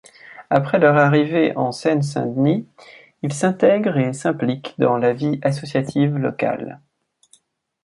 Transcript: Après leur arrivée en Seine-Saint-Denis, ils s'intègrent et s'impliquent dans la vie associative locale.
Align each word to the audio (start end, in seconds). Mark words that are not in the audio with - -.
Après 0.49 0.79
leur 0.79 0.97
arrivée 0.97 1.55
en 1.55 1.71
Seine-Saint-Denis, 1.71 2.65
ils 3.21 3.33
s'intègrent 3.33 3.99
et 3.99 4.13
s'impliquent 4.13 4.73
dans 4.79 4.97
la 4.97 5.13
vie 5.13 5.37
associative 5.43 6.17
locale. 6.17 6.81